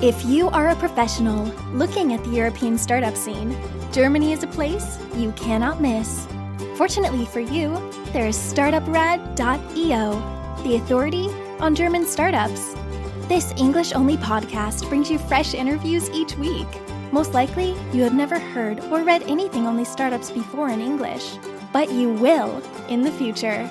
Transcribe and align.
If 0.00 0.24
you 0.24 0.48
are 0.50 0.68
a 0.68 0.76
professional 0.76 1.46
looking 1.72 2.12
at 2.12 2.22
the 2.22 2.30
European 2.30 2.78
startup 2.78 3.16
scene, 3.16 3.58
Germany 3.90 4.32
is 4.32 4.44
a 4.44 4.46
place 4.46 4.96
you 5.16 5.32
cannot 5.32 5.80
miss. 5.80 6.28
Fortunately 6.76 7.24
for 7.24 7.40
you, 7.40 7.74
there 8.12 8.28
is 8.28 8.36
startuprad.io, 8.36 10.12
the 10.62 10.76
authority 10.76 11.28
on 11.58 11.74
German 11.74 12.06
startups. 12.06 12.76
This 13.26 13.52
English 13.56 13.92
only 13.92 14.16
podcast 14.18 14.88
brings 14.88 15.10
you 15.10 15.18
fresh 15.18 15.52
interviews 15.52 16.08
each 16.10 16.38
week. 16.38 16.68
Most 17.10 17.34
likely, 17.34 17.74
you 17.92 18.04
have 18.04 18.14
never 18.14 18.38
heard 18.38 18.78
or 18.92 19.02
read 19.02 19.24
anything 19.24 19.66
on 19.66 19.76
these 19.76 19.90
startups 19.90 20.30
before 20.30 20.68
in 20.68 20.80
English, 20.80 21.38
but 21.72 21.90
you 21.90 22.10
will 22.10 22.62
in 22.88 23.02
the 23.02 23.10
future. 23.10 23.68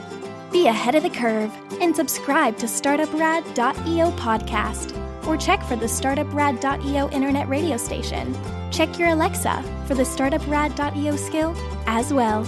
Be 0.52 0.68
ahead 0.68 0.96
of 0.96 1.04
the 1.04 1.10
curve 1.10 1.56
and 1.80 1.96
subscribe 1.96 2.58
to 2.58 2.66
startuprad.io 2.66 4.12
podcast 4.12 5.07
or 5.28 5.38
check 5.38 5.62
for 5.64 5.76
the 5.76 5.86
startuprad.io 5.86 7.10
internet 7.10 7.48
radio 7.50 7.78
station. 7.78 8.36
Check 8.72 8.98
your 8.98 9.10
Alexa 9.10 9.64
for 9.86 9.94
the 9.94 10.04
startuprad.io 10.04 11.16
skill 11.18 11.56
as 11.86 12.14
well. 12.14 12.48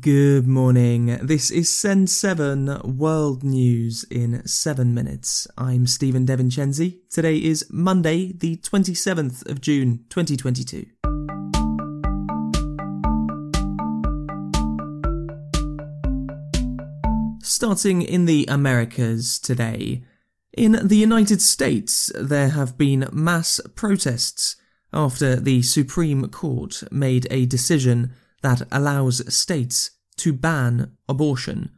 Good 0.00 0.46
morning. 0.46 1.18
This 1.22 1.50
is 1.50 1.70
Send 1.70 2.08
7 2.08 2.96
World 2.96 3.44
News 3.44 4.04
in 4.10 4.46
7 4.46 4.94
minutes. 4.94 5.46
I'm 5.58 5.86
Stephen 5.86 6.24
DeVincenzi. 6.24 7.00
Today 7.10 7.36
is 7.36 7.66
Monday, 7.70 8.32
the 8.32 8.56
27th 8.56 9.46
of 9.46 9.60
June, 9.60 10.06
2022. 10.08 10.86
Starting 17.64 18.02
in 18.02 18.26
the 18.26 18.44
Americas 18.44 19.38
today. 19.38 20.04
In 20.52 20.86
the 20.86 20.98
United 20.98 21.40
States, 21.40 22.12
there 22.14 22.50
have 22.50 22.76
been 22.76 23.08
mass 23.10 23.58
protests 23.74 24.56
after 24.92 25.36
the 25.36 25.62
Supreme 25.62 26.28
Court 26.28 26.82
made 26.92 27.26
a 27.30 27.46
decision 27.46 28.12
that 28.42 28.68
allows 28.70 29.34
states 29.34 29.92
to 30.18 30.34
ban 30.34 30.94
abortion. 31.08 31.70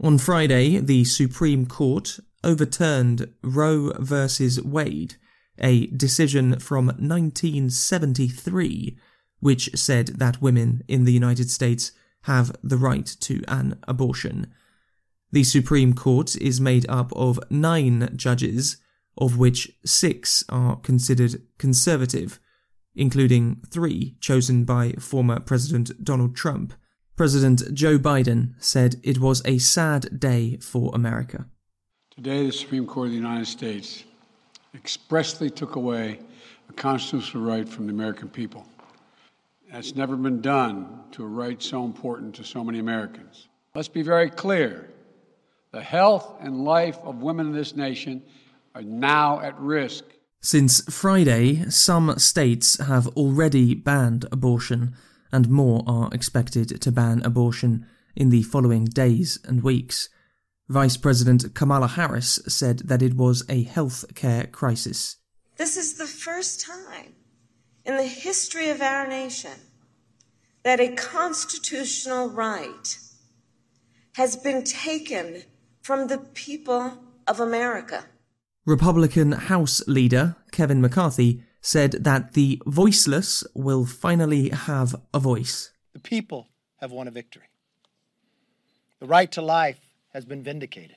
On 0.00 0.18
Friday, 0.18 0.80
the 0.80 1.04
Supreme 1.04 1.66
Court 1.66 2.18
overturned 2.42 3.32
Roe 3.40 3.92
v. 4.00 4.26
Wade, 4.64 5.14
a 5.60 5.86
decision 5.86 6.58
from 6.58 6.86
1973 6.86 8.98
which 9.38 9.70
said 9.76 10.08
that 10.18 10.42
women 10.42 10.82
in 10.88 11.04
the 11.04 11.12
United 11.12 11.52
States 11.52 11.92
have 12.22 12.50
the 12.64 12.78
right 12.78 13.06
to 13.20 13.44
an 13.46 13.78
abortion. 13.86 14.52
The 15.34 15.42
Supreme 15.42 15.94
Court 15.94 16.36
is 16.36 16.60
made 16.60 16.86
up 16.88 17.12
of 17.16 17.40
nine 17.50 18.08
judges, 18.14 18.76
of 19.18 19.36
which 19.36 19.68
six 19.84 20.44
are 20.48 20.76
considered 20.76 21.42
conservative, 21.58 22.38
including 22.94 23.60
three 23.68 24.16
chosen 24.20 24.64
by 24.64 24.92
former 24.92 25.40
President 25.40 26.04
Donald 26.04 26.36
Trump. 26.36 26.72
President 27.16 27.74
Joe 27.74 27.98
Biden 27.98 28.54
said 28.60 29.00
it 29.02 29.18
was 29.18 29.42
a 29.44 29.58
sad 29.58 30.20
day 30.20 30.56
for 30.58 30.92
America. 30.94 31.46
Today, 32.14 32.46
the 32.46 32.52
Supreme 32.52 32.86
Court 32.86 33.06
of 33.06 33.10
the 33.10 33.18
United 33.18 33.48
States 33.48 34.04
expressly 34.72 35.50
took 35.50 35.74
away 35.74 36.20
a 36.68 36.72
constitutional 36.74 37.42
right 37.42 37.68
from 37.68 37.88
the 37.88 37.92
American 37.92 38.28
people. 38.28 38.64
That's 39.72 39.96
never 39.96 40.14
been 40.14 40.40
done 40.40 41.00
to 41.10 41.24
a 41.24 41.26
right 41.26 41.60
so 41.60 41.84
important 41.84 42.36
to 42.36 42.44
so 42.44 42.62
many 42.62 42.78
Americans. 42.78 43.48
Let's 43.74 43.88
be 43.88 44.02
very 44.02 44.30
clear 44.30 44.90
the 45.74 45.82
health 45.82 46.36
and 46.40 46.64
life 46.64 46.98
of 47.02 47.20
women 47.20 47.48
in 47.48 47.52
this 47.52 47.74
nation 47.74 48.22
are 48.76 48.82
now 48.82 49.40
at 49.40 49.58
risk. 49.58 50.04
Since 50.40 50.82
Friday, 50.88 51.68
some 51.68 52.16
states 52.16 52.78
have 52.78 53.08
already 53.16 53.74
banned 53.74 54.24
abortion, 54.30 54.94
and 55.32 55.48
more 55.48 55.82
are 55.86 56.10
expected 56.12 56.80
to 56.80 56.92
ban 56.92 57.22
abortion 57.24 57.86
in 58.14 58.30
the 58.30 58.44
following 58.44 58.84
days 58.84 59.40
and 59.44 59.64
weeks. 59.64 60.08
Vice 60.68 60.96
President 60.96 61.54
Kamala 61.54 61.88
Harris 61.88 62.38
said 62.46 62.78
that 62.84 63.02
it 63.02 63.16
was 63.16 63.42
a 63.48 63.64
health 63.64 64.04
care 64.14 64.46
crisis. 64.46 65.16
This 65.56 65.76
is 65.76 65.94
the 65.94 66.06
first 66.06 66.64
time 66.64 67.14
in 67.84 67.96
the 67.96 68.06
history 68.06 68.68
of 68.68 68.80
our 68.80 69.08
nation 69.08 69.58
that 70.62 70.78
a 70.78 70.94
constitutional 70.94 72.28
right 72.30 72.96
has 74.12 74.36
been 74.36 74.62
taken 74.62 75.42
from 75.84 76.06
the 76.06 76.16
people 76.32 76.98
of 77.26 77.38
America. 77.38 78.06
Republican 78.64 79.32
House 79.32 79.86
leader 79.86 80.34
Kevin 80.50 80.80
McCarthy 80.80 81.42
said 81.60 81.92
that 82.04 82.32
the 82.32 82.60
voiceless 82.64 83.44
will 83.54 83.84
finally 83.84 84.48
have 84.48 84.96
a 85.12 85.20
voice. 85.20 85.72
The 85.92 86.00
people 86.00 86.48
have 86.80 86.90
won 86.90 87.06
a 87.06 87.10
victory. 87.10 87.50
The 88.98 89.06
right 89.06 89.30
to 89.32 89.42
life 89.42 89.80
has 90.14 90.24
been 90.24 90.42
vindicated. 90.42 90.96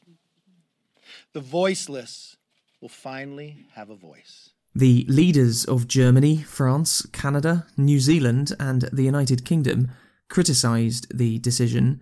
The 1.33 1.41
voiceless 1.41 2.37
will 2.79 2.89
finally 2.89 3.67
have 3.73 3.89
a 3.89 3.95
voice. 3.95 4.51
The 4.73 5.05
leaders 5.09 5.65
of 5.65 5.89
Germany, 5.89 6.37
France, 6.37 7.05
Canada, 7.11 7.67
New 7.75 7.99
Zealand, 7.99 8.53
and 8.57 8.83
the 8.93 9.03
United 9.03 9.43
Kingdom 9.43 9.91
criticised 10.29 11.07
the 11.17 11.39
decision 11.39 11.99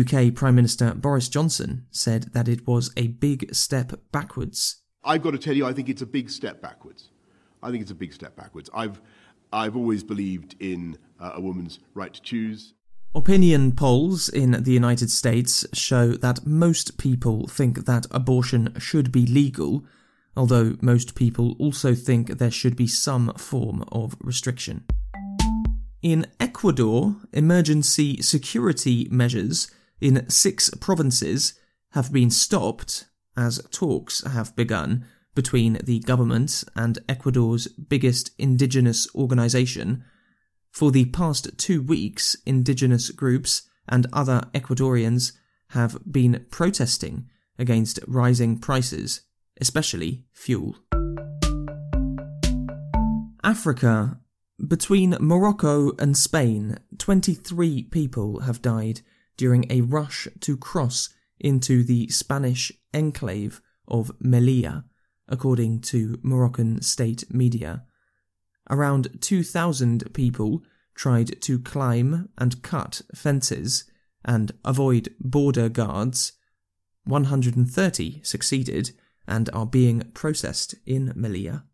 UK 0.00 0.34
Prime 0.34 0.54
Minister 0.54 0.94
Boris 0.94 1.28
Johnson 1.28 1.86
said 1.90 2.32
that 2.32 2.48
it 2.48 2.66
was 2.66 2.90
a 2.96 3.08
big 3.08 3.54
step 3.54 3.92
backwards. 4.10 4.82
I've 5.04 5.22
got 5.22 5.32
to 5.32 5.38
tell 5.38 5.54
you, 5.54 5.66
I 5.66 5.72
think 5.72 5.88
it's 5.88 6.02
a 6.02 6.06
big 6.06 6.30
step 6.30 6.62
backwards. 6.62 7.10
I 7.62 7.70
think 7.70 7.82
it's 7.82 7.90
a 7.90 7.96
big 7.96 8.12
step 8.12 8.34
backwards. 8.34 8.70
I've, 8.72 9.00
I've 9.52 9.76
always 9.76 10.02
believed 10.02 10.56
in 10.60 10.96
uh, 11.20 11.32
a 11.34 11.40
woman's 11.40 11.78
right 11.94 12.12
to 12.14 12.20
choose. 12.22 12.74
Opinion 13.14 13.72
polls 13.72 14.30
in 14.30 14.52
the 14.52 14.72
United 14.72 15.10
States 15.10 15.66
show 15.74 16.12
that 16.12 16.46
most 16.46 16.96
people 16.96 17.46
think 17.46 17.84
that 17.84 18.06
abortion 18.10 18.72
should 18.78 19.12
be 19.12 19.26
legal, 19.26 19.84
although 20.34 20.76
most 20.80 21.14
people 21.14 21.54
also 21.58 21.94
think 21.94 22.38
there 22.38 22.50
should 22.50 22.74
be 22.74 22.86
some 22.86 23.34
form 23.34 23.84
of 23.92 24.16
restriction. 24.20 24.84
In 26.00 26.26
Ecuador, 26.40 27.16
emergency 27.32 28.22
security 28.22 29.06
measures 29.10 29.70
in 30.02 30.28
six 30.28 30.68
provinces 30.80 31.54
have 31.92 32.12
been 32.12 32.30
stopped 32.30 33.06
as 33.36 33.64
talks 33.70 34.22
have 34.24 34.54
begun 34.56 35.06
between 35.34 35.78
the 35.84 36.00
government 36.00 36.64
and 36.74 36.98
Ecuador's 37.08 37.68
biggest 37.68 38.32
indigenous 38.36 39.06
organization. 39.14 40.04
For 40.72 40.90
the 40.90 41.06
past 41.06 41.56
two 41.56 41.80
weeks, 41.80 42.36
indigenous 42.44 43.10
groups 43.10 43.62
and 43.88 44.06
other 44.12 44.42
Ecuadorians 44.52 45.32
have 45.68 45.98
been 46.10 46.46
protesting 46.50 47.28
against 47.58 48.00
rising 48.06 48.58
prices, 48.58 49.22
especially 49.60 50.24
fuel. 50.32 50.76
Africa 53.44 54.18
between 54.68 55.16
Morocco 55.18 55.92
and 55.98 56.16
Spain, 56.16 56.78
23 56.98 57.82
people 57.84 58.40
have 58.40 58.62
died 58.62 59.00
during 59.36 59.66
a 59.70 59.80
rush 59.80 60.28
to 60.40 60.56
cross 60.56 61.08
into 61.40 61.82
the 61.82 62.08
Spanish 62.08 62.72
enclave 62.94 63.60
of 63.88 64.12
Melilla, 64.20 64.84
according 65.28 65.80
to 65.80 66.18
Moroccan 66.22 66.82
state 66.82 67.24
media. 67.32 67.84
Around 68.70 69.18
2,000 69.20 70.12
people 70.14 70.62
tried 70.94 71.40
to 71.42 71.58
climb 71.58 72.28
and 72.38 72.62
cut 72.62 73.02
fences 73.14 73.84
and 74.24 74.52
avoid 74.64 75.14
border 75.18 75.68
guards. 75.68 76.32
130 77.04 78.20
succeeded 78.22 78.92
and 79.26 79.50
are 79.52 79.66
being 79.66 80.00
processed 80.14 80.74
in 80.86 81.12
Melilla. 81.16 81.64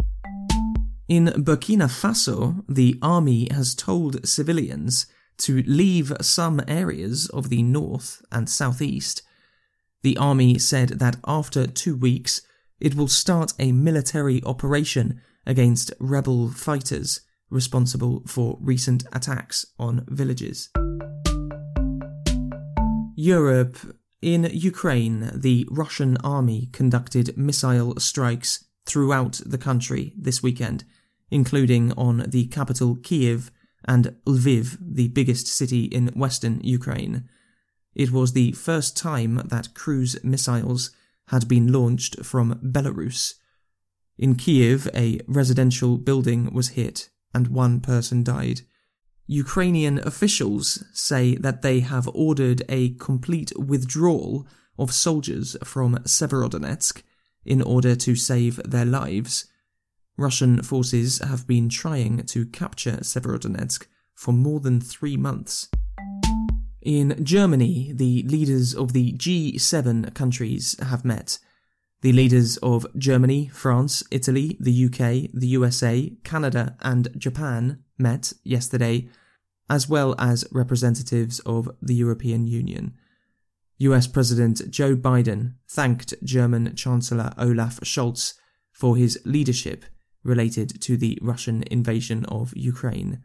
In 1.09 1.27
Burkina 1.27 1.89
Faso, 1.89 2.65
the 2.69 2.99
army 3.01 3.49
has 3.51 3.75
told 3.75 4.27
civilians 4.29 5.07
to 5.39 5.63
leave 5.67 6.13
some 6.21 6.61
areas 6.67 7.29
of 7.31 7.49
the 7.49 7.63
north 7.63 8.23
and 8.31 8.49
southeast. 8.49 9.23
The 10.03 10.17
army 10.17 10.59
said 10.59 10.91
that 11.01 11.17
after 11.27 11.67
two 11.67 11.97
weeks, 11.97 12.43
it 12.81 12.95
will 12.95 13.09
start 13.09 13.53
a 13.59 13.73
military 13.73 14.43
operation 14.45 15.21
against 15.47 15.93
rebel 15.99 16.49
fighters 16.51 17.21
responsible 17.51 18.23
for 18.27 18.59
recent 18.61 19.05
attacks 19.13 19.67
on 19.79 20.05
villages. 20.09 20.71
Europe. 23.17 23.79
In 24.21 24.51
Ukraine, 24.53 25.31
the 25.33 25.65
Russian 25.71 26.17
army 26.19 26.69
conducted 26.73 27.39
missile 27.39 27.95
strikes 28.01 28.65
throughout 28.85 29.41
the 29.47 29.59
country 29.59 30.13
this 30.17 30.43
weekend 30.43 30.85
including 31.31 31.93
on 31.93 32.25
the 32.29 32.47
capital 32.47 32.97
Kiev 32.97 33.51
and 33.89 34.15
Lviv, 34.27 34.77
the 34.81 35.09
biggest 35.09 35.49
city 35.49 35.85
in 35.87 36.09
western 36.09 36.61
Ukraine. 36.63 37.29
It 37.95 38.13
was 38.13 38.33
the 38.33 38.53
first 38.53 38.97
time 38.97 39.43
that 39.47 39.75
cruise 39.75 40.23
missiles 40.23 40.91
had 41.29 41.49
been 41.49 41.73
launched 41.73 42.25
from 42.25 42.61
Belarus. 42.63 43.35
In 44.19 44.35
Kiev, 44.35 44.89
a 44.95 45.21
residential 45.27 45.97
building 45.97 46.53
was 46.53 46.71
hit 46.71 47.09
and 47.35 47.49
one 47.49 47.81
person 47.81 48.23
died. 48.23 48.61
Ukrainian 49.27 49.99
officials 49.99 50.85
say 50.93 51.35
that 51.37 51.63
they 51.63 51.81
have 51.81 52.09
ordered 52.15 52.63
a 52.69 52.91
complete 52.95 53.53
withdrawal 53.59 54.47
of 54.79 54.93
soldiers 54.93 55.57
from 55.65 55.97
Severodonetsk 56.05 57.03
in 57.45 57.63
order 57.63 57.95
to 57.97 58.15
save 58.17 58.57
their 58.65 58.87
lives. 58.87 59.47
Russian 60.19 60.63
forces 60.63 61.21
have 61.21 61.47
been 61.47 61.69
trying 61.69 62.25
to 62.27 62.45
capture 62.47 62.99
Severodonetsk 63.03 63.87
for 64.15 64.33
more 64.33 64.59
than 64.59 64.81
three 64.81 65.17
months. 65.17 65.69
In 66.83 67.25
Germany, 67.25 67.93
the 67.95 68.25
leaders 68.25 68.75
of 68.75 68.93
the 68.93 69.13
G7 69.13 70.13
countries 70.15 70.77
have 70.83 71.05
met. 71.05 71.39
The 72.03 72.13
leaders 72.13 72.57
of 72.59 72.85
Germany, 72.97 73.49
France, 73.53 74.03
Italy, 74.11 74.57
the 74.59 74.87
UK, 74.87 75.31
the 75.33 75.47
USA, 75.49 76.13
Canada, 76.25 76.77
and 76.81 77.09
Japan 77.17 77.85
met 77.97 78.33
yesterday, 78.43 79.09
as 79.71 79.89
well 79.89 80.17
as 80.19 80.45
representatives 80.51 81.39
of 81.41 81.71
the 81.81 81.95
European 81.95 82.47
Union. 82.49 82.95
US 83.79 84.09
President 84.09 84.69
Joe 84.69 84.97
Biden 84.97 85.55
thanked 85.69 86.15
German 86.25 86.75
Chancellor 86.75 87.33
Olaf 87.39 87.79
Scholz 87.81 88.35
for 88.73 88.97
his 88.97 89.21
leadership 89.25 89.85
related 90.23 90.81
to 90.83 90.97
the 90.97 91.19
Russian 91.23 91.65
invasion 91.71 92.25
of 92.27 92.57
Ukraine. 92.57 93.23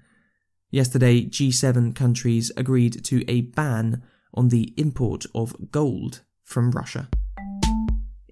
Yesterday, 0.72 1.26
G7 1.26 1.96
countries 1.96 2.52
agreed 2.58 3.04
to 3.06 3.24
a 3.30 3.42
ban 3.42 4.02
on 4.34 4.50
the 4.50 4.74
import 4.78 5.26
of 5.36 5.72
gold 5.72 6.22
from 6.44 6.72
Russia. 6.72 7.08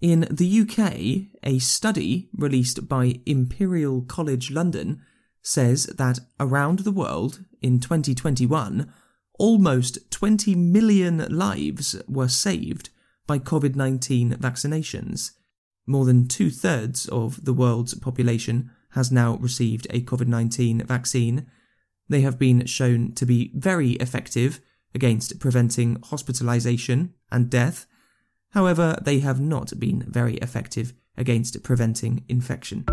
In 0.01 0.27
the 0.31 0.61
UK, 0.61 1.29
a 1.43 1.59
study 1.59 2.29
released 2.35 2.87
by 2.87 3.19
Imperial 3.27 4.01
College 4.01 4.49
London 4.49 5.01
says 5.43 5.85
that 5.85 6.19
around 6.39 6.79
the 6.79 6.91
world 6.91 7.43
in 7.61 7.79
2021, 7.79 8.91
almost 9.37 10.11
20 10.11 10.55
million 10.55 11.17
lives 11.29 11.95
were 12.07 12.27
saved 12.27 12.89
by 13.27 13.37
COVID 13.37 13.75
19 13.75 14.33
vaccinations. 14.33 15.31
More 15.85 16.05
than 16.05 16.27
two 16.27 16.49
thirds 16.49 17.07
of 17.07 17.43
the 17.43 17.53
world's 17.53 17.93
population 17.93 18.71
has 18.91 19.11
now 19.11 19.35
received 19.37 19.87
a 19.89 20.01
COVID 20.01 20.27
19 20.27 20.85
vaccine. 20.85 21.47
They 22.09 22.21
have 22.21 22.37
been 22.37 22.65
shown 22.65 23.13
to 23.13 23.25
be 23.25 23.51
very 23.55 23.91
effective 23.93 24.59
against 24.93 25.39
preventing 25.39 25.97
hospitalization 26.03 27.13
and 27.31 27.49
death 27.49 27.85
However, 28.51 28.97
they 29.01 29.19
have 29.19 29.39
not 29.39 29.79
been 29.79 30.03
very 30.07 30.35
effective 30.35 30.93
against 31.17 31.63
preventing 31.63 32.23
infection. 32.27 32.85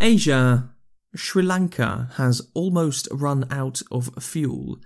Asia. 0.00 0.68
Sri 1.14 1.42
Lanka 1.42 2.08
has 2.14 2.40
almost 2.54 3.06
run 3.12 3.44
out 3.50 3.82
of 3.90 4.10
fuel. 4.18 4.78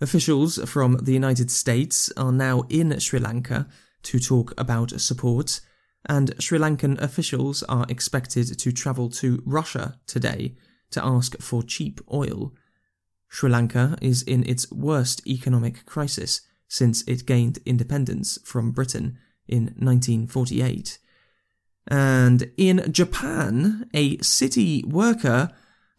Officials 0.00 0.58
from 0.68 0.98
the 1.00 1.12
United 1.12 1.48
States 1.48 2.12
are 2.16 2.32
now 2.32 2.64
in 2.68 2.98
Sri 2.98 3.20
Lanka 3.20 3.68
to 4.04 4.18
talk 4.18 4.52
about 4.58 5.00
support, 5.00 5.60
and 6.06 6.34
Sri 6.38 6.58
Lankan 6.58 7.00
officials 7.00 7.62
are 7.64 7.86
expected 7.88 8.58
to 8.58 8.72
travel 8.72 9.08
to 9.10 9.42
Russia 9.44 9.98
today 10.06 10.56
to 10.90 11.04
ask 11.04 11.36
for 11.40 11.62
cheap 11.62 12.00
oil. 12.12 12.52
Sri 13.28 13.50
Lanka 13.50 13.96
is 14.00 14.22
in 14.22 14.48
its 14.48 14.70
worst 14.70 15.26
economic 15.26 15.84
crisis 15.86 16.42
since 16.68 17.02
it 17.02 17.26
gained 17.26 17.58
independence 17.66 18.38
from 18.44 18.70
Britain 18.70 19.18
in 19.48 19.74
1948. 19.78 20.98
And 21.88 22.50
in 22.56 22.92
Japan, 22.92 23.88
a 23.92 24.18
city 24.18 24.84
worker 24.86 25.50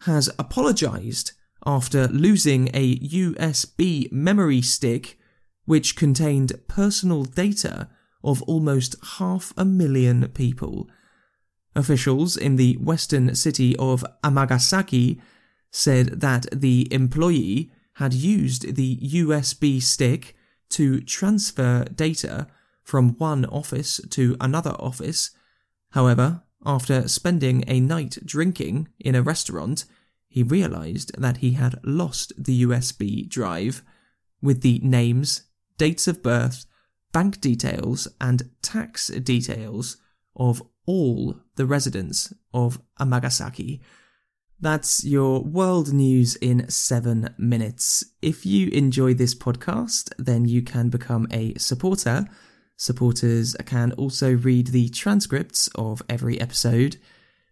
has 0.02 0.30
apologized 0.38 1.32
after 1.64 2.06
losing 2.08 2.68
a 2.72 2.96
USB 2.98 4.10
memory 4.12 4.62
stick 4.62 5.18
which 5.64 5.96
contained 5.96 6.52
personal 6.68 7.24
data 7.24 7.88
of 8.22 8.42
almost 8.42 8.96
half 9.18 9.52
a 9.56 9.64
million 9.64 10.28
people. 10.28 10.88
Officials 11.74 12.36
in 12.36 12.56
the 12.56 12.76
western 12.76 13.34
city 13.34 13.76
of 13.76 14.04
Amagasaki 14.24 15.20
said 15.70 16.20
that 16.20 16.46
the 16.52 16.88
employee 16.90 17.70
had 17.94 18.14
used 18.14 18.76
the 18.76 18.96
USB 18.96 19.82
stick 19.82 20.34
to 20.70 21.00
transfer 21.00 21.84
data 21.94 22.46
from 22.82 23.10
one 23.18 23.44
office 23.46 24.00
to 24.10 24.36
another 24.40 24.72
office. 24.78 25.30
However, 25.90 26.42
after 26.64 27.08
spending 27.08 27.64
a 27.66 27.80
night 27.80 28.18
drinking 28.24 28.88
in 28.98 29.14
a 29.14 29.22
restaurant, 29.22 29.84
he 30.28 30.42
realized 30.42 31.12
that 31.18 31.38
he 31.38 31.52
had 31.52 31.80
lost 31.84 32.32
the 32.36 32.64
USB 32.64 33.28
drive 33.28 33.82
with 34.42 34.62
the 34.62 34.80
names, 34.82 35.42
dates 35.78 36.06
of 36.06 36.22
birth, 36.22 36.66
bank 37.12 37.40
details, 37.40 38.08
and 38.20 38.50
tax 38.62 39.08
details 39.08 39.96
of 40.34 40.62
all 40.86 41.36
the 41.56 41.66
residents 41.66 42.32
of 42.52 42.80
Amagasaki. 43.00 43.80
That's 44.58 45.04
your 45.04 45.42
world 45.42 45.92
news 45.92 46.36
in 46.36 46.68
seven 46.70 47.34
minutes. 47.36 48.04
If 48.22 48.46
you 48.46 48.68
enjoy 48.68 49.12
this 49.12 49.34
podcast, 49.34 50.10
then 50.18 50.46
you 50.46 50.62
can 50.62 50.88
become 50.88 51.26
a 51.30 51.54
supporter. 51.58 52.26
Supporters 52.76 53.54
can 53.66 53.92
also 53.92 54.32
read 54.34 54.68
the 54.68 54.88
transcripts 54.88 55.68
of 55.74 56.02
every 56.08 56.40
episode. 56.40 56.96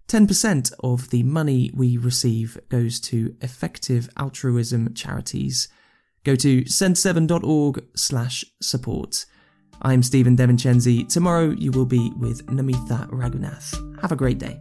10% 0.08 0.72
of 0.82 1.10
the 1.10 1.22
money 1.22 1.70
we 1.74 1.96
receive 1.96 2.58
goes 2.68 3.00
to 3.00 3.36
effective 3.40 4.08
altruism 4.18 4.94
charities. 4.94 5.68
Go 6.24 6.36
to 6.36 6.62
send7.org 6.62 7.84
slash 7.94 8.44
support. 8.62 9.26
I'm 9.86 10.02
Stephen 10.02 10.34
DeVincenzi. 10.34 11.06
Tomorrow 11.12 11.50
you 11.50 11.70
will 11.70 11.84
be 11.84 12.10
with 12.18 12.46
Namitha 12.46 13.06
Raghunath. 13.10 14.00
Have 14.00 14.12
a 14.12 14.16
great 14.16 14.38
day. 14.38 14.58